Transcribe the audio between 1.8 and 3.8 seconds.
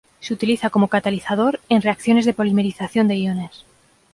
reacciones de polimerización de iones.